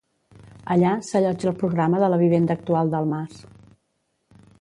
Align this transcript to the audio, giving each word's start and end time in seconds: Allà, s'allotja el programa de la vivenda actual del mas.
Allà, 0.75 0.93
s'allotja 1.09 1.49
el 1.51 1.59
programa 1.63 1.99
de 2.05 2.09
la 2.13 2.19
vivenda 2.21 2.57
actual 2.61 2.91
del 2.95 3.11
mas. 3.13 3.37